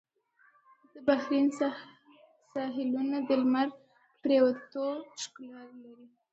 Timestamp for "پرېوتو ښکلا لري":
4.23-6.07